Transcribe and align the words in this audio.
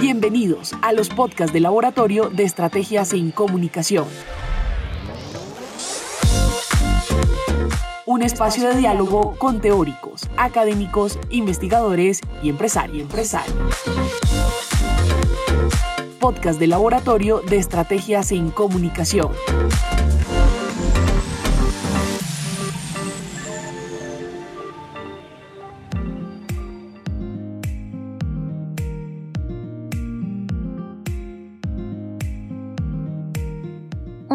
Bienvenidos 0.00 0.74
a 0.82 0.92
los 0.92 1.08
podcasts 1.08 1.54
de 1.54 1.60
Laboratorio 1.60 2.28
de 2.28 2.44
Estrategias 2.44 3.14
en 3.14 3.30
Comunicación. 3.30 4.06
Un 8.04 8.22
espacio 8.22 8.68
de 8.68 8.76
diálogo 8.76 9.36
con 9.38 9.60
teóricos, 9.60 10.28
académicos, 10.36 11.18
investigadores 11.30 12.20
y 12.42 12.50
empresarios. 12.50 13.08
Podcast 16.20 16.60
de 16.60 16.66
Laboratorio 16.66 17.40
de 17.40 17.56
Estrategias 17.56 18.32
en 18.32 18.50
Comunicación. 18.50 19.32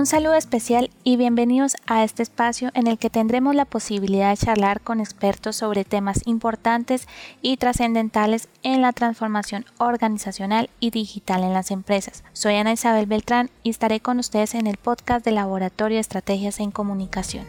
Un 0.01 0.07
saludo 0.07 0.33
especial 0.33 0.89
y 1.03 1.15
bienvenidos 1.15 1.75
a 1.85 2.03
este 2.03 2.23
espacio 2.23 2.71
en 2.73 2.87
el 2.87 2.97
que 2.97 3.11
tendremos 3.11 3.53
la 3.53 3.65
posibilidad 3.65 4.31
de 4.31 4.37
charlar 4.43 4.81
con 4.81 4.99
expertos 4.99 5.57
sobre 5.57 5.85
temas 5.85 6.21
importantes 6.25 7.07
y 7.43 7.57
trascendentales 7.57 8.49
en 8.63 8.81
la 8.81 8.93
transformación 8.93 9.63
organizacional 9.77 10.71
y 10.79 10.89
digital 10.89 11.43
en 11.43 11.53
las 11.53 11.69
empresas. 11.69 12.23
Soy 12.33 12.55
Ana 12.55 12.71
Isabel 12.71 13.05
Beltrán 13.05 13.51
y 13.61 13.69
estaré 13.69 13.99
con 13.99 14.17
ustedes 14.17 14.55
en 14.55 14.65
el 14.65 14.77
podcast 14.77 15.23
de 15.23 15.33
Laboratorio 15.33 15.97
de 15.97 16.01
Estrategias 16.01 16.59
en 16.59 16.71
Comunicación. 16.71 17.45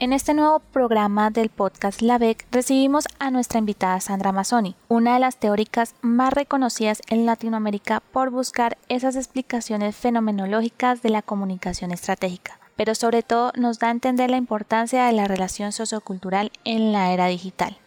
En 0.00 0.12
este 0.12 0.34
nuevo 0.34 0.58
programa 0.58 1.30
del 1.30 1.50
podcast 1.50 2.02
La 2.02 2.18
BEC 2.18 2.46
recibimos 2.50 3.04
a 3.20 3.30
nuestra 3.30 3.60
invitada 3.60 4.00
Sandra 4.00 4.32
Mazzoni, 4.32 4.74
una 4.88 5.14
de 5.14 5.20
las 5.20 5.38
teóricas 5.38 5.94
más 6.02 6.32
reconocidas 6.32 7.00
en 7.08 7.26
Latinoamérica 7.26 8.02
por 8.12 8.30
buscar 8.30 8.76
esas 8.88 9.14
explicaciones 9.14 9.94
fenomenológicas 9.94 11.00
de 11.00 11.10
la 11.10 11.22
comunicación 11.22 11.92
estratégica, 11.92 12.58
pero 12.74 12.96
sobre 12.96 13.22
todo 13.22 13.52
nos 13.56 13.78
da 13.78 13.88
a 13.88 13.92
entender 13.92 14.30
la 14.30 14.36
importancia 14.36 15.06
de 15.06 15.12
la 15.12 15.28
relación 15.28 15.70
sociocultural 15.70 16.50
en 16.64 16.90
la 16.90 17.12
era 17.12 17.26
digital. 17.26 17.78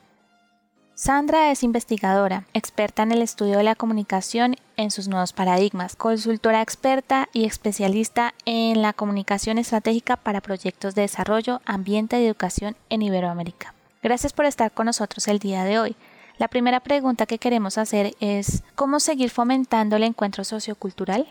Sandra 1.00 1.52
es 1.52 1.62
investigadora, 1.62 2.48
experta 2.56 3.03
en 3.03 3.12
el 3.12 3.22
estudio 3.22 3.58
de 3.58 3.64
la 3.64 3.76
comunicación 3.76 4.56
en 4.78 4.90
sus 4.90 5.08
nuevos 5.08 5.31
paradigmas, 5.31 5.95
consultora 5.95 6.64
experta 6.64 7.30
y 7.34 7.45
especialista 7.45 8.34
en 8.45 8.81
la 8.81 8.94
comunicación 8.94 9.59
estratégica 9.59 10.16
para 10.16 10.42
proyectos 10.42 10.95
de 10.95 11.03
desarrollo, 11.03 11.62
ambiente 11.68 12.20
y 12.20 12.25
educación 12.25 12.75
en 12.90 13.03
Iberoamérica. 13.03 13.75
Gracias 14.02 14.34
por 14.34 14.45
estar 14.45 14.72
con 14.72 14.88
nosotros 14.88 15.28
el 15.28 15.38
día 15.38 15.66
de 15.66 15.78
hoy. 15.78 15.95
La 16.40 16.48
primera 16.48 16.80
pregunta 16.80 17.28
que 17.28 17.38
queremos 17.38 17.78
hacer 17.78 18.16
es 18.20 18.64
¿cómo 18.73 19.00
seguir 19.00 19.30
fomentando 19.30 19.98
el 19.98 20.03
encuentro 20.03 20.44
sociocultural? 20.44 21.28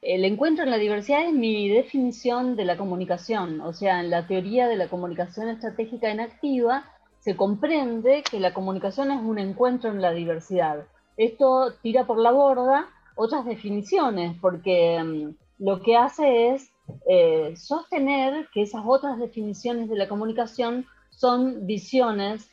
El 0.00 0.24
encuentro 0.24 0.64
en 0.64 0.70
la 0.70 0.78
diversidad 0.78 1.26
es 1.26 1.34
mi 1.34 1.68
definición 1.68 2.56
de 2.56 2.64
la 2.64 2.78
comunicación, 2.78 3.60
o 3.60 3.74
sea, 3.74 4.00
en 4.00 4.08
la 4.08 4.26
teoría 4.26 4.66
de 4.66 4.76
la 4.76 4.88
comunicación 4.88 5.50
estratégica 5.50 6.10
en 6.10 6.20
activa 6.20 6.93
se 7.24 7.36
comprende 7.36 8.22
que 8.22 8.38
la 8.38 8.52
comunicación 8.52 9.10
es 9.10 9.18
un 9.18 9.38
encuentro 9.38 9.90
en 9.90 10.02
la 10.02 10.12
diversidad. 10.12 10.84
Esto 11.16 11.72
tira 11.80 12.06
por 12.06 12.18
la 12.18 12.30
borda 12.30 12.90
otras 13.16 13.46
definiciones, 13.46 14.36
porque 14.42 15.02
mm, 15.02 15.64
lo 15.64 15.80
que 15.80 15.96
hace 15.96 16.50
es 16.50 16.70
eh, 17.08 17.54
sostener 17.56 18.48
que 18.52 18.60
esas 18.60 18.82
otras 18.84 19.18
definiciones 19.18 19.88
de 19.88 19.96
la 19.96 20.06
comunicación 20.06 20.84
son 21.08 21.66
visiones 21.66 22.50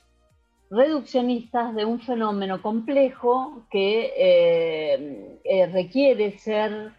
reduccionistas 0.69 1.75
de 1.75 1.83
un 1.83 1.99
fenómeno 1.99 2.61
complejo 2.61 3.65
que 3.69 4.13
eh, 4.15 5.37
eh, 5.43 5.65
requiere 5.67 6.37
ser 6.37 6.93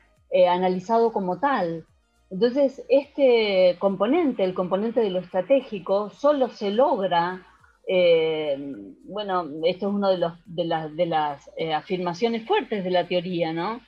analizado 0.50 1.11
como 1.12 1.38
tal. 1.38 1.87
Entonces, 2.31 2.82
este 2.88 3.77
componente, 3.78 4.44
el 4.44 4.55
componente 4.55 5.00
de 5.00 5.11
lo 5.11 5.19
estratégico, 5.21 6.09
solo 6.09 6.49
se 6.49 6.71
logra 6.71 7.47
eh, 7.87 8.56
bueno, 9.04 9.48
esto 9.65 9.88
es 9.88 9.94
una 9.94 10.10
de, 10.47 11.06
las 11.06 11.50
eh, 11.56 11.75
afirmaciones 11.75 12.47
fuertes 12.47 12.84
de 12.84 12.91
la 12.91 13.06
teoría, 13.06 13.53
¿no? 13.53 13.81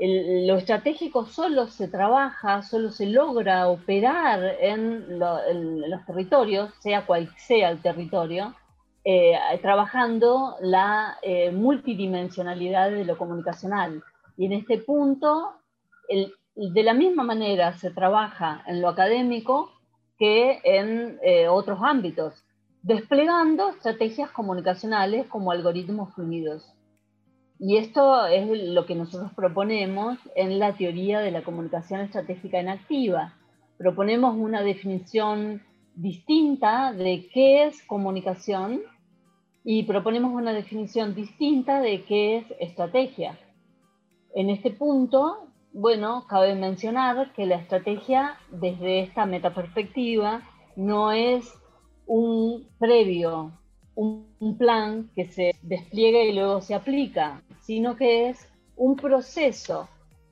lo 0.00 0.56
estratégico 0.56 1.26
solo 1.26 1.66
se 1.66 1.88
trabaja, 1.88 2.62
solo 2.62 2.92
se 2.92 3.06
logra 3.06 3.66
operar 3.66 4.56
en, 4.60 5.18
los 5.18 6.06
territorios, 6.06 6.72
sea 6.78 7.04
cual 7.04 7.28
sea 7.36 7.70
el 7.70 7.82
territorio, 7.82 8.54
eh, 9.02 9.36
trabajando 9.60 10.54
la 10.60 11.18
multidimensionalidad 11.52 12.92
de 12.92 13.04
lo 13.04 13.18
comunicacional. 13.18 14.04
Y 14.36 14.46
en 14.46 14.52
este 14.52 14.78
punto, 14.78 15.54
de 16.54 16.82
la 16.84 16.94
misma 16.94 17.24
manera 17.24 17.72
se 17.72 17.90
trabaja 17.90 18.62
en 18.68 18.80
lo 18.80 18.90
académico 18.90 19.72
que 20.16 20.60
en 20.62 21.18
otros 21.48 21.80
ámbitos 21.82 22.44
desplegando 22.82 23.70
estrategias 23.70 24.30
comunicacionales 24.30 25.26
como 25.26 25.50
algoritmos 25.50 26.14
fluidos. 26.14 26.74
Y 27.58 27.76
esto 27.76 28.26
es 28.26 28.48
lo 28.68 28.86
que 28.86 28.94
nosotros 28.94 29.32
proponemos 29.34 30.18
en 30.36 30.58
la 30.58 30.76
teoría 30.76 31.18
de 31.20 31.32
la 31.32 31.42
comunicación 31.42 32.00
estratégica 32.00 32.60
en 32.60 32.68
activa. 32.68 33.34
Proponemos 33.78 34.36
una 34.36 34.62
definición 34.62 35.62
distinta 35.96 36.92
de 36.92 37.28
qué 37.32 37.64
es 37.64 37.82
comunicación 37.82 38.82
y 39.64 39.82
proponemos 39.82 40.32
una 40.32 40.52
definición 40.52 41.16
distinta 41.16 41.80
de 41.80 42.04
qué 42.04 42.36
es 42.38 42.46
estrategia. 42.60 43.36
En 44.34 44.50
este 44.50 44.70
punto, 44.70 45.48
bueno, 45.72 46.26
cabe 46.28 46.54
mencionar 46.54 47.32
que 47.32 47.46
la 47.46 47.56
estrategia 47.56 48.36
desde 48.50 49.00
esta 49.00 49.26
metaperspectiva 49.26 50.42
no 50.76 51.10
es 51.10 51.52
un 52.08 52.66
previo, 52.78 53.52
un, 53.94 54.56
plan 54.56 55.10
que 55.14 55.26
se 55.26 55.54
despliega 55.62 56.22
y 56.22 56.32
luego 56.32 56.62
se 56.62 56.74
aplica, 56.74 57.42
sino 57.60 57.96
que 57.96 58.30
es 58.30 58.48
un 58.76 58.96
proceso 58.96 59.88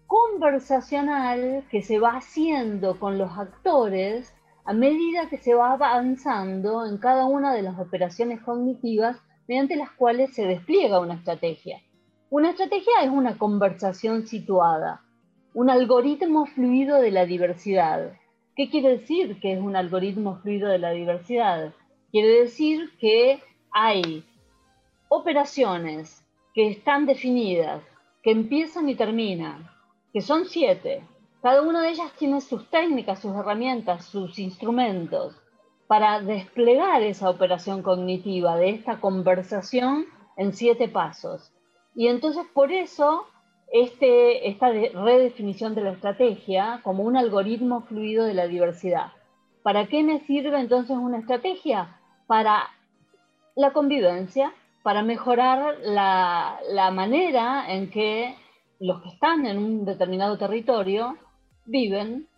conversacional 0.06 1.64
que 1.70 1.82
se 1.82 1.98
va 1.98 2.16
haciendo 2.16 2.98
con 2.98 3.18
los 3.18 3.30
actores 3.36 4.32
a 4.64 4.72
medida 4.72 5.28
que 5.28 5.36
se 5.36 5.54
va 5.54 5.74
avanzando 5.74 6.86
en 6.86 6.96
cada 6.96 7.26
una 7.26 7.52
de 7.52 7.62
las 7.62 7.78
operaciones 7.78 8.40
cognitivas 8.40 9.18
mediante 9.46 9.76
las 9.76 9.90
cuales 9.90 10.34
se 10.34 10.46
despliega 10.46 10.98
una 10.98 11.14
estrategia. 11.14 11.82
Una 12.30 12.50
estrategia 12.50 13.02
es 13.02 13.10
una 13.10 13.36
conversación 13.36 14.26
situada, 14.26 15.02
un 15.52 15.68
algoritmo 15.68 16.46
fluido 16.46 17.00
de 17.00 17.10
la 17.10 17.26
diversidad, 17.26 18.12
¿Qué 18.56 18.70
quiere 18.70 18.96
decir 18.96 19.38
que 19.38 19.52
es 19.52 19.60
un 19.60 19.76
algoritmo 19.76 20.36
fluido 20.36 20.70
de 20.70 20.78
la 20.78 20.92
diversidad? 20.92 21.74
Quiere 22.10 22.40
decir 22.40 22.90
que 22.98 23.42
hay 23.70 24.24
operaciones 25.08 26.24
que 26.54 26.68
están 26.68 27.04
definidas, 27.04 27.82
que 28.22 28.30
empiezan 28.30 28.88
y 28.88 28.94
terminan, 28.94 29.68
que 30.10 30.22
son 30.22 30.46
siete. 30.46 31.04
Cada 31.42 31.60
una 31.60 31.82
de 31.82 31.90
ellas 31.90 32.10
tiene 32.18 32.40
sus 32.40 32.66
técnicas, 32.70 33.20
sus 33.20 33.36
herramientas, 33.36 34.06
sus 34.06 34.38
instrumentos 34.38 35.36
para 35.86 36.22
desplegar 36.22 37.02
esa 37.02 37.28
operación 37.28 37.82
cognitiva 37.82 38.56
de 38.56 38.70
esta 38.70 39.02
conversación 39.02 40.06
en 40.38 40.54
siete 40.54 40.88
pasos. 40.88 41.52
Y 41.94 42.08
entonces 42.08 42.46
por 42.54 42.72
eso 42.72 43.26
este, 43.72 44.48
esta 44.48 44.70
redefinición 44.70 45.74
de 45.74 45.82
la 45.82 45.92
estrategia 45.92 46.80
como 46.82 47.02
un 47.02 47.16
algoritmo 47.16 47.82
fluido 47.82 48.24
de 48.24 48.34
la 48.34 48.46
diversidad. 48.46 49.12
¿Para 49.62 49.86
qué 49.86 50.02
me 50.02 50.20
sirve 50.20 50.60
entonces 50.60 50.96
una 50.96 51.18
estrategia? 51.18 51.98
Para 52.26 52.70
la 53.56 53.72
convivencia, 53.72 54.52
para 54.82 55.02
mejorar 55.02 55.76
la, 55.82 56.60
la 56.70 56.90
manera 56.90 57.64
en 57.68 57.90
que 57.90 58.36
los 58.78 59.02
que 59.02 59.08
están 59.08 59.46
en 59.46 59.58
un 59.58 59.84
determinado 59.84 60.38
territorio 60.38 61.16
viven, 61.64 62.28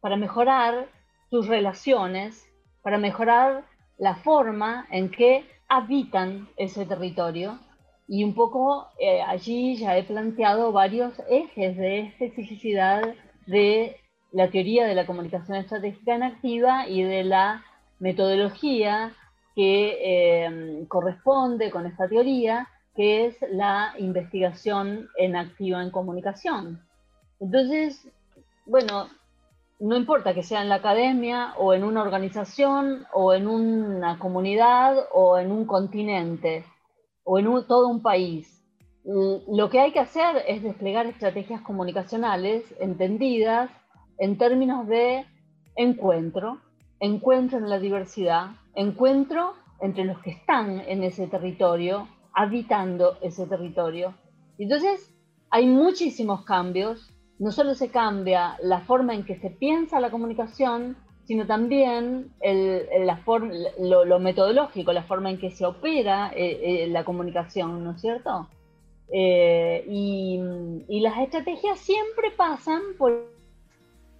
para 0.00 0.16
mejorar 0.16 0.88
sus 1.28 1.46
relaciones, 1.46 2.48
para 2.82 2.96
mejorar 2.96 3.64
la 3.98 4.14
forma 4.14 4.86
en 4.90 5.10
que 5.10 5.44
habitan 5.68 6.48
ese 6.56 6.86
territorio 6.86 7.58
y 8.10 8.24
un 8.24 8.34
poco 8.34 8.88
eh, 8.98 9.22
allí 9.22 9.76
ya 9.76 9.96
he 9.96 10.02
planteado 10.02 10.72
varios 10.72 11.14
ejes 11.28 11.76
de 11.76 12.00
especificidad 12.00 13.14
de 13.46 13.98
la 14.32 14.50
teoría 14.50 14.84
de 14.84 14.96
la 14.96 15.06
comunicación 15.06 15.58
estratégica 15.58 16.16
en 16.16 16.24
activa 16.24 16.88
y 16.88 17.04
de 17.04 17.22
la 17.22 17.64
metodología 18.00 19.12
que 19.54 20.44
em, 20.44 20.86
corresponde 20.86 21.70
con 21.70 21.86
esta 21.86 22.08
teoría, 22.08 22.66
que 22.96 23.26
es 23.26 23.36
la 23.52 23.94
investigación 23.96 25.08
en 25.16 25.36
activa 25.36 25.80
en 25.80 25.92
comunicación. 25.92 26.82
Entonces, 27.38 28.08
bueno, 28.66 29.08
no 29.78 29.96
importa 29.96 30.34
que 30.34 30.42
sea 30.42 30.62
en 30.62 30.68
la 30.68 30.76
academia 30.76 31.54
o 31.58 31.74
en 31.74 31.84
una 31.84 32.02
organización 32.02 33.06
o 33.12 33.34
en 33.34 33.46
una 33.46 34.18
comunidad 34.18 34.96
o 35.12 35.38
en 35.38 35.52
un 35.52 35.64
continente 35.64 36.64
o 37.24 37.38
en 37.38 37.46
todo 37.66 37.88
un 37.88 38.02
país. 38.02 38.64
Lo 39.04 39.70
que 39.70 39.80
hay 39.80 39.92
que 39.92 40.00
hacer 40.00 40.44
es 40.46 40.62
desplegar 40.62 41.06
estrategias 41.06 41.62
comunicacionales 41.62 42.64
entendidas 42.80 43.70
en 44.18 44.36
términos 44.36 44.86
de 44.86 45.24
encuentro, 45.76 46.60
encuentro 47.00 47.58
en 47.58 47.70
la 47.70 47.78
diversidad, 47.78 48.50
encuentro 48.74 49.54
entre 49.80 50.04
los 50.04 50.18
que 50.20 50.30
están 50.30 50.80
en 50.80 51.02
ese 51.02 51.26
territorio, 51.26 52.08
habitando 52.34 53.16
ese 53.22 53.46
territorio. 53.46 54.14
Entonces, 54.58 55.10
hay 55.50 55.66
muchísimos 55.66 56.44
cambios. 56.44 57.10
No 57.38 57.50
solo 57.50 57.74
se 57.74 57.88
cambia 57.88 58.58
la 58.62 58.80
forma 58.80 59.14
en 59.14 59.24
que 59.24 59.36
se 59.36 59.48
piensa 59.48 59.98
la 59.98 60.10
comunicación, 60.10 60.96
sino 61.30 61.46
también 61.46 62.32
lo, 63.78 64.18
metodológico, 64.18 64.92
la 64.92 65.04
forma 65.04 65.30
en 65.30 65.38
que 65.38 65.52
se 65.52 65.64
opera 65.64 66.32
eh, 66.34 66.58
eh, 66.60 66.88
la 66.88 67.04
comunicación, 67.04 67.84
¿no 67.84 67.92
es 67.92 68.00
cierto? 68.00 68.48
Eh, 69.12 69.84
y, 69.88 70.98
las 71.00 71.18
estrategias 71.18 71.78
siempre 71.78 72.32
pasan 72.36 72.80
por 72.98 73.32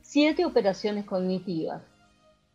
siete 0.02 0.44
operaciones 0.44 1.04
cognitivas. 1.04 1.82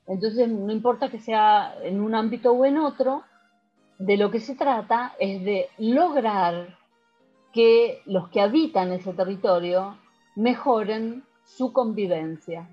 Entonces, 0.07 0.48
no 0.48 0.72
importa 0.72 1.10
que 1.10 1.19
sea 1.19 1.75
en 1.84 2.00
un 2.00 2.16
ámbito 2.16 2.54
o 2.54 2.63
en 2.63 2.78
otro, 2.78 3.24
de 4.00 4.16
lo 4.16 4.31
que 4.31 4.40
se 4.40 4.56
trata 4.56 5.16
es 5.19 5.44
de 5.44 5.68
lograr 5.80 6.78
que 7.51 8.01
los 8.06 8.30
que 8.30 8.40
habitan 8.40 8.94
ese 8.94 9.12
territorio 9.12 9.98
mejoren 10.38 11.25
su 11.44 11.74
convivencia. 11.74 12.69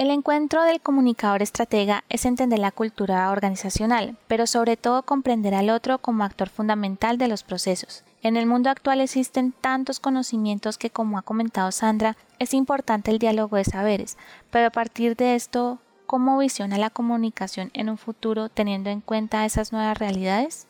El 0.00 0.10
encuentro 0.10 0.62
del 0.62 0.80
comunicador 0.80 1.42
estratega 1.42 2.04
es 2.08 2.24
entender 2.24 2.58
la 2.58 2.72
cultura 2.72 3.30
organizacional, 3.30 4.16
pero 4.28 4.46
sobre 4.46 4.78
todo 4.78 5.02
comprender 5.02 5.54
al 5.54 5.68
otro 5.68 5.98
como 5.98 6.24
actor 6.24 6.48
fundamental 6.48 7.18
de 7.18 7.28
los 7.28 7.42
procesos. 7.42 8.02
En 8.22 8.38
el 8.38 8.46
mundo 8.46 8.70
actual 8.70 9.02
existen 9.02 9.52
tantos 9.52 10.00
conocimientos 10.00 10.78
que, 10.78 10.88
como 10.88 11.18
ha 11.18 11.22
comentado 11.22 11.70
Sandra, 11.70 12.16
es 12.38 12.54
importante 12.54 13.10
el 13.10 13.18
diálogo 13.18 13.56
de 13.56 13.64
saberes, 13.64 14.16
pero 14.50 14.68
a 14.68 14.70
partir 14.70 15.16
de 15.16 15.34
esto, 15.34 15.80
¿cómo 16.06 16.38
visiona 16.38 16.78
la 16.78 16.88
comunicación 16.88 17.70
en 17.74 17.90
un 17.90 17.98
futuro 17.98 18.48
teniendo 18.48 18.88
en 18.88 19.02
cuenta 19.02 19.44
esas 19.44 19.70
nuevas 19.70 19.98
realidades? 19.98 20.66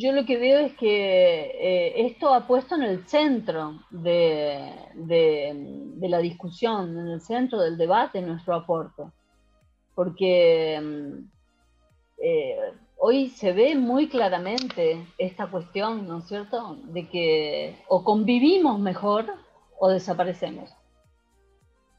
Yo 0.00 0.12
lo 0.12 0.24
que 0.24 0.38
veo 0.38 0.60
es 0.60 0.74
que 0.76 1.50
eh, 1.60 2.06
esto 2.06 2.32
ha 2.32 2.46
puesto 2.46 2.76
en 2.76 2.82
el 2.82 3.06
centro 3.08 3.80
de, 3.90 4.72
la 6.00 6.18
discusión, 6.18 6.98
en 6.98 7.08
el 7.08 7.20
centro 7.20 7.60
del 7.60 7.76
debate 7.76 8.22
nuestro 8.22 8.54
aporte, 8.54 9.02
porque 9.94 10.80
mm, 10.80 11.30
eh, 12.22 12.56
hoy 12.98 13.30
se 13.30 13.52
ve 13.52 13.74
muy 13.74 14.08
claramente 14.08 15.04
esta 15.18 15.48
cuestión, 15.48 16.06
¿no 16.06 16.18
es 16.18 16.28
cierto?, 16.28 16.76
de 16.84 17.08
que 17.08 17.76
o 17.88 18.04
convivimos 18.04 18.78
mejor 18.78 19.26
o 19.80 19.88
desaparecemos 19.88 20.70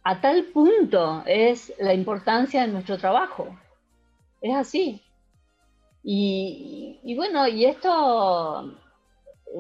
a 0.04 0.22
tal 0.22 0.46
punto 0.46 1.24
es 1.28 1.74
la 1.80 1.94
importancia 1.94 2.62
de 2.62 2.70
nuestro 2.70 2.98
trabajo. 2.98 3.56
Es 4.42 4.56
así. 4.56 5.04
Y, 6.04 6.69
bueno, 7.16 7.48
y 7.48 7.66
esto 7.66 8.74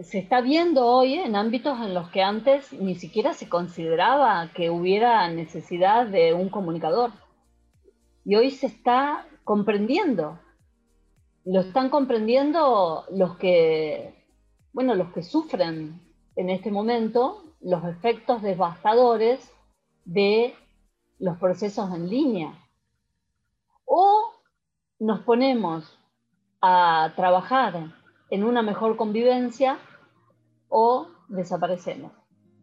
se 0.04 0.19
está 0.19 0.42
viendo 0.42 0.86
hoy 0.86 1.16
en 1.16 1.36
ámbitos 1.36 1.80
en 1.80 1.94
los 1.94 2.10
que 2.10 2.22
antes 2.22 2.72
ni 2.74 2.96
siquiera 2.96 3.34
se 3.34 3.50
consideraba 3.50 4.50
que 4.54 4.69
hubiera 4.69 5.28
necesidad 5.30 6.06
de 6.07 6.34
un 6.34 6.50
comunicador. 6.50 7.12
Y 8.24 8.36
hoy 8.36 8.51
se 8.51 8.68
está 8.68 9.28
comprendiendo. 9.44 10.40
Lo 11.46 11.62
están 11.62 11.90
comprendiendo 11.90 13.06
los 13.12 13.38
que, 13.38 14.13
bueno, 14.74 14.94
los 14.94 15.12
que 15.13 15.24
sufren 15.24 16.00
en 16.36 16.50
este 16.50 16.72
momento 16.72 17.44
los 17.62 17.84
efectos 17.86 18.42
devastadores 18.42 19.51
de 20.06 20.54
los 21.18 21.38
procesos 21.38 21.94
en 21.94 22.10
línea. 22.10 22.54
O 23.86 24.31
nos 25.00 25.22
ponemos 25.22 25.99
a 26.61 27.13
trabajar 27.15 27.94
en 28.29 28.44
una 28.44 28.61
mejor 28.61 28.95
convivencia 28.97 29.77
o 30.67 31.07
desaparecemos. 31.27 32.11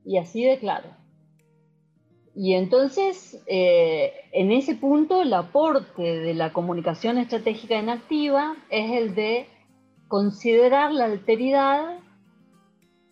Y 0.05 0.19
así 0.19 0.45
de 0.45 0.59
claro. 0.59 0.91
Y 2.35 2.55
entonces, 2.55 3.43
eh, 3.47 4.13
en 4.33 4.53
ese 4.53 4.75
punto, 4.75 5.23
el 5.23 5.33
aporte 5.33 6.03
de 6.03 6.35
la 6.35 6.53
comunicación 6.53 7.17
estratégica 7.17 7.79
en 7.79 7.89
activa 7.89 8.55
es 8.69 8.93
el 8.93 9.15
de 9.15 9.47
considerar 10.07 10.93
la 10.93 11.07
alteridad 11.07 11.99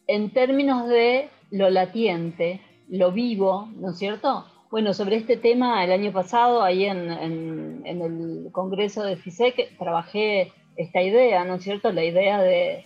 en 0.07 0.31
términos 0.31 0.89
de 0.89 1.31
lo 1.51 1.71
latiente, 1.71 2.61
lo 2.89 3.13
vivo, 3.13 3.69
¿no 3.77 3.91
es 3.91 3.99
cierto? 3.99 4.45
Bueno, 4.71 4.93
sobre 4.93 5.17
este 5.17 5.37
tema 5.37 5.85
el 5.85 5.93
año 5.93 6.13
pasado, 6.13 6.63
ahí 6.63 6.85
en, 6.85 7.83
el 7.87 8.49
Congreso 8.53 9.05
de 9.05 9.17
FISEC, 9.17 9.79
trabajé 9.79 10.53
esta 10.77 11.03
idea, 11.03 11.45
¿no 11.45 11.55
es 11.55 11.63
cierto? 11.63 11.93
La 11.93 12.05
idea 12.05 12.41
de, 12.41 12.85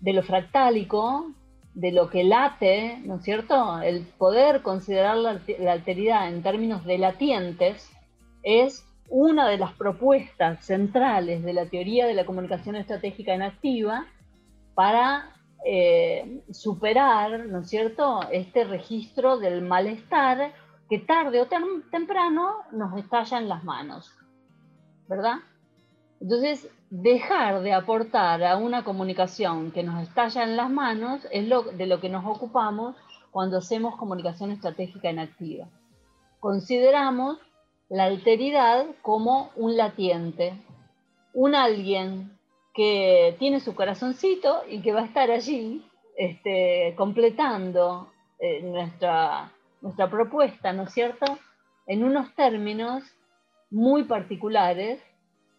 lo 0.00 0.22
fractálico, 0.22 1.32
de 1.74 1.92
lo 1.92 2.10
que 2.10 2.24
late, 2.24 2.98
¿no 3.04 3.16
es 3.16 3.22
cierto? 3.22 3.80
El 3.82 4.02
poder 4.18 4.62
considerar 4.62 5.16
la, 5.16 5.40
la 5.58 5.72
alteridad 5.72 6.28
en 6.28 6.42
términos 6.42 6.84
de 6.84 6.98
latientes 6.98 7.90
es 8.42 8.86
una 9.08 9.48
de 9.48 9.58
las 9.58 9.72
propuestas 9.74 10.64
centrales 10.64 11.42
de 11.42 11.52
la 11.52 11.66
teoría 11.66 12.06
de 12.06 12.14
la 12.14 12.24
comunicación 12.24 12.76
estratégica 12.76 13.34
en 13.34 13.42
activa 13.42 14.06
para 14.74 15.34
eh, 15.64 16.42
superar, 16.52 17.46
¿no 17.46 17.60
es 17.60 17.68
cierto?, 17.70 18.20
este 18.30 18.64
registro 18.64 19.38
del 19.38 19.62
malestar 19.62 20.52
que 20.90 20.98
tarde 20.98 21.40
o 21.40 21.46
temprano 21.90 22.56
nos 22.72 22.98
estalla 22.98 23.38
en 23.38 23.48
las 23.48 23.64
manos, 23.64 24.14
¿verdad? 25.08 25.36
Entonces, 26.24 26.70
dejar 26.88 27.60
de 27.60 27.74
aportar 27.74 28.42
a 28.44 28.56
una 28.56 28.82
comunicación 28.82 29.72
que 29.72 29.82
nos 29.82 30.02
estalla 30.02 30.42
en 30.42 30.56
las 30.56 30.70
manos 30.70 31.28
es 31.30 31.46
lo, 31.46 31.64
de 31.64 31.86
lo 31.86 32.00
que 32.00 32.08
nos 32.08 32.24
ocupamos 32.24 32.96
cuando 33.30 33.58
hacemos 33.58 33.96
comunicación 33.96 34.50
estratégica 34.50 35.10
en 35.10 35.18
activa. 35.18 35.68
Consideramos 36.40 37.36
la 37.90 38.04
alteridad 38.04 38.86
como 39.02 39.50
un 39.54 39.76
latiente, 39.76 40.54
un 41.34 41.54
alguien 41.54 42.38
que 42.72 43.36
tiene 43.38 43.60
su 43.60 43.74
corazoncito 43.74 44.62
y 44.70 44.80
que 44.80 44.94
va 44.94 45.02
a 45.02 45.06
estar 45.06 45.30
allí 45.30 45.86
este, 46.16 46.94
completando 46.96 48.08
eh, 48.38 48.62
nuestra, 48.62 49.52
nuestra 49.82 50.08
propuesta, 50.08 50.72
¿no 50.72 50.84
es 50.84 50.92
cierto?, 50.94 51.38
en 51.86 52.02
unos 52.02 52.34
términos 52.34 53.04
muy 53.70 54.04
particulares 54.04 55.02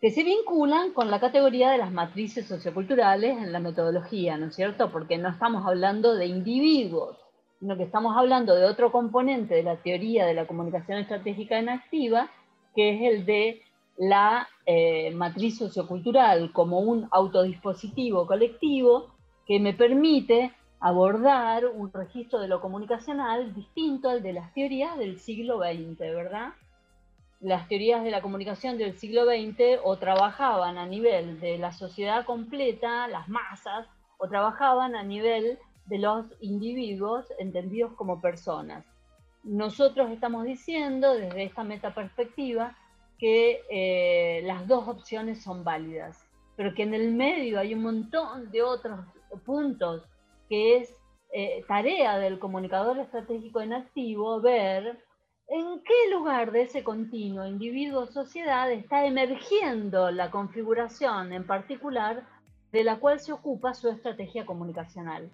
que 0.06 0.12
se 0.12 0.24
vinculan 0.24 0.94
con 0.94 1.10
la 1.10 1.20
categoría 1.20 1.72
de 1.72 1.80
las 1.80 1.92
matrices 1.92 2.46
socioculturales 2.46 3.40
en 3.40 3.52
la 3.52 3.60
metodología, 3.60 4.38
¿no 4.38 4.46
es 4.46 4.56
cierto? 4.56 4.92
Porque 4.92 5.18
no 5.18 5.30
estamos 5.30 5.66
hablando 5.66 6.14
de 6.14 6.28
individuos, 6.28 7.18
sino 7.60 7.76
que 7.76 7.86
estamos 7.86 8.16
hablando 8.16 8.54
de 8.54 8.66
otro 8.66 8.92
componente 8.92 9.56
de 9.56 9.64
la 9.64 9.78
teoría 9.78 10.28
de 10.28 10.36
la 10.36 10.46
comunicación 10.46 11.00
estratégica 11.00 11.58
en 11.58 11.70
activa, 11.70 12.30
que 12.76 12.94
es 12.94 13.16
el 13.16 13.26
de 13.26 13.64
la 13.98 14.48
eh, 14.68 15.10
matriz 15.10 15.58
sociocultural 15.58 16.52
como 16.52 16.82
un 16.82 17.08
autodispositivo 17.10 18.28
colectivo 18.28 19.08
que 19.48 19.60
me 19.60 19.74
permite 19.74 20.52
abordar 20.80 21.66
un 21.66 21.92
registro 21.92 22.40
de 22.40 22.48
lo 22.48 22.62
comunicacional 22.62 23.56
distinto 23.56 24.10
al 24.10 24.22
de 24.22 24.34
las 24.34 24.54
teorías 24.54 25.00
del 25.00 25.18
siglo 25.18 25.58
XX, 25.58 25.98
¿verdad? 25.98 26.50
Las 27.46 27.68
teorías 27.68 28.04
de 28.04 28.10
la 28.10 28.24
comunicación 28.24 28.80
del 28.80 28.98
siglo 28.98 29.26
XX 29.26 29.80
o 29.84 29.98
trabajaban 29.98 30.80
a 30.80 30.88
nivel 30.88 31.40
de 31.40 31.60
la 31.60 31.72
sociedad 31.72 32.26
completa, 32.26 33.08
las 33.08 33.30
masas, 33.30 33.88
o 34.18 34.28
trabajaban 34.28 34.96
a 34.96 35.04
nivel 35.04 35.60
de 35.86 36.00
los 36.00 36.26
individuos 36.40 37.32
entendidos 37.38 37.94
como 37.94 38.20
personas. 38.20 38.84
Nosotros 39.44 40.10
estamos 40.10 40.46
diciendo 40.46 41.14
desde 41.14 41.44
esta 41.44 41.64
metaperspectiva 41.64 42.76
que 43.20 43.62
eh, 43.70 44.42
las 44.46 44.68
dos 44.68 44.88
opciones 44.88 45.44
son 45.44 45.64
válidas, 45.64 46.28
pero 46.56 46.74
que 46.74 46.82
en 46.82 46.96
el 46.96 47.14
medio 47.14 47.60
hay 47.60 47.76
un 47.76 47.84
montón 47.84 48.50
de 48.50 48.64
otros 48.64 49.02
puntos 49.46 50.02
que 50.50 50.78
es 50.78 50.98
eh, 51.32 51.64
tarea 51.68 52.18
del 52.18 52.40
comunicador 52.40 52.98
estratégico 52.98 53.62
en 53.62 53.74
activo 53.74 54.42
ver 54.42 55.06
en 55.48 55.82
qué 55.84 56.12
lugar 56.12 56.52
de 56.52 56.64
ese 56.64 56.84
continuo 56.84 57.46
individuo-sociedad 57.46 58.72
está 58.72 59.06
emergiendo 59.06 60.12
la 60.12 60.32
configuración 60.32 61.34
en 61.34 61.46
particular 61.46 62.28
de 62.72 62.84
la 62.84 63.00
cual 63.00 63.20
se 63.20 63.32
ocupa 63.32 63.74
su 63.74 63.90
estrategia 63.90 64.46
comunicacional. 64.46 65.30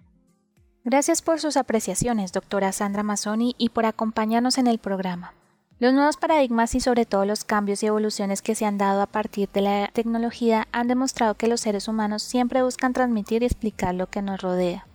Gracias 0.84 1.22
por 1.22 1.40
sus 1.40 1.56
apreciaciones, 1.56 2.32
doctora 2.32 2.72
Sandra 2.72 3.02
Mazzoni, 3.02 3.54
y 3.56 3.70
por 3.70 3.86
acompañarnos 3.86 4.58
en 4.58 4.66
el 4.66 4.78
programa. 4.78 5.32
Los 5.78 5.94
nuevos 5.94 6.16
paradigmas 6.16 6.74
y 6.74 6.80
sobre 6.80 7.06
todo 7.06 7.24
los 7.24 7.44
cambios 7.44 7.82
y 7.82 7.86
evoluciones 7.86 8.42
que 8.42 8.54
se 8.54 8.66
han 8.66 8.78
dado 8.78 9.02
a 9.02 9.06
partir 9.06 9.48
de 9.52 9.62
la 9.62 9.90
tecnología 9.92 10.68
han 10.70 10.86
demostrado 10.86 11.34
que 11.34 11.48
los 11.48 11.60
seres 11.60 11.88
humanos 11.88 12.22
siempre 12.22 12.62
buscan 12.62 12.92
transmitir 12.92 13.42
y 13.42 13.46
explicar 13.46 13.94
lo 13.94 14.06
que 14.06 14.22
nos 14.22 14.40
rodea. 14.40 14.86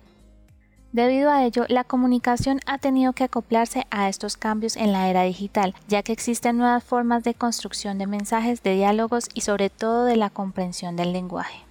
Debido 0.92 1.30
a 1.30 1.44
ello, 1.44 1.66
la 1.68 1.84
comunicación 1.84 2.60
ha 2.64 2.78
tenido 2.78 3.12
que 3.12 3.24
acoplarse 3.24 3.86
a 3.90 4.08
estos 4.08 4.38
cambios 4.38 4.76
en 4.76 4.92
la 4.92 5.08
era 5.08 5.22
digital, 5.22 5.74
ya 5.86 6.02
que 6.02 6.12
existen 6.12 6.56
nuevas 6.56 6.82
formas 6.82 7.24
de 7.24 7.34
construcción 7.34 7.98
de 7.98 8.06
mensajes, 8.06 8.62
de 8.62 8.74
diálogos 8.74 9.28
y 9.34 9.42
sobre 9.42 9.68
todo 9.68 10.04
de 10.04 10.16
la 10.16 10.30
comprensión 10.30 10.96
del 10.96 11.12
lenguaje. 11.12 11.67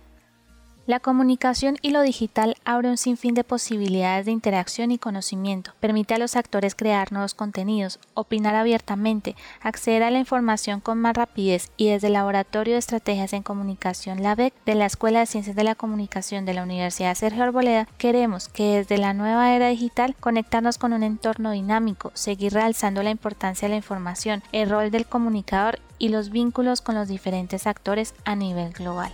La 0.88 1.02
comunicación 1.02 1.76
y 1.82 1.90
lo 1.90 2.02
digital 2.02 2.56
abre 2.64 2.90
un 2.90 2.96
sinfín 2.96 3.34
de 3.34 3.44
posibilidades 3.44 4.26
de 4.26 4.32
interacción 4.32 4.90
y 4.90 4.98
conocimiento, 4.98 5.74
permite 5.82 6.14
a 6.14 6.18
los 6.18 6.38
actores 6.38 6.76
crear 6.76 7.12
nuevos 7.12 7.34
contenidos, 7.34 8.00
opinar 8.14 8.56
abiertamente, 8.56 9.36
acceder 9.60 10.02
a 10.02 10.12
la 10.12 10.20
información 10.20 10.80
con 10.80 10.98
más 10.98 11.18
rapidez 11.18 11.72
y 11.76 11.90
desde 11.90 12.08
el 12.08 12.14
Laboratorio 12.14 12.76
de 12.76 12.80
Estrategias 12.80 13.34
en 13.34 13.44
Comunicación 13.44 14.24
LABEC 14.24 14.54
de 14.66 14.76
la 14.76 14.86
Escuela 14.86 15.20
de 15.20 15.26
Ciencias 15.26 15.58
de 15.58 15.66
la 15.66 15.76
Comunicación 15.76 16.46
de 16.46 16.54
la 16.54 16.64
Universidad 16.64 17.16
Sergio 17.16 17.44
Arboleda, 17.44 17.90
queremos 17.98 18.48
que 18.48 18.78
desde 18.78 18.98
la 18.98 19.14
nueva 19.14 19.54
era 19.54 19.68
digital 19.68 20.16
conectarnos 20.18 20.78
con 20.78 20.94
un 20.94 21.04
entorno 21.04 21.52
dinámico, 21.52 22.12
seguir 22.14 22.54
realzando 22.54 23.04
la 23.04 23.10
importancia 23.10 23.68
de 23.68 23.74
la 23.74 23.78
información, 23.78 24.42
el 24.54 24.70
rol 24.70 24.90
del 24.90 25.06
comunicador 25.06 25.80
y 26.00 26.08
los 26.08 26.30
vínculos 26.30 26.80
con 26.80 26.96
los 26.96 27.10
diferentes 27.10 27.68
actores 27.68 28.16
a 28.24 28.38
nivel 28.38 28.72
global. 28.72 29.12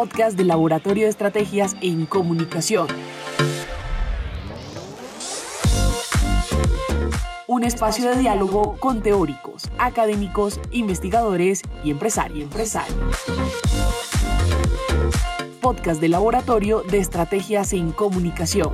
Podcast 0.00 0.34
del 0.34 0.48
Laboratorio 0.48 1.04
de 1.04 1.10
Estrategias 1.10 1.76
en 1.82 2.06
Comunicación. 2.06 2.86
Un 7.46 7.64
espacio 7.64 8.08
de 8.08 8.16
diálogo 8.16 8.78
con 8.80 9.02
teóricos, 9.02 9.68
académicos, 9.76 10.58
investigadores 10.70 11.60
y 11.84 11.90
empresarios. 11.90 12.48
Podcast 15.60 16.00
del 16.00 16.12
Laboratorio 16.12 16.80
de 16.80 16.96
Estrategias 16.96 17.74
en 17.74 17.92
Comunicación. 17.92 18.72